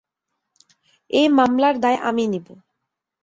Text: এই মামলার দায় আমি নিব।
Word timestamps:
এই 1.09 1.27
মামলার 1.29 1.75
দায় 1.79 1.99
আমি 2.01 2.23
নিব। 2.27 2.47